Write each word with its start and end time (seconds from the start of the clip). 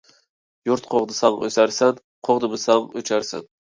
يۇرت 0.69 0.87
قوغدىساڭ 0.93 1.37
ئۆسەرسەن. 1.47 1.99
قوغدىمىساڭ 2.29 2.89
ئۆچەرسەن. 2.97 3.47